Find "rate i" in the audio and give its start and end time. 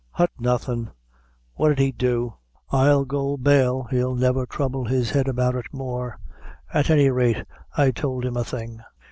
7.11-7.91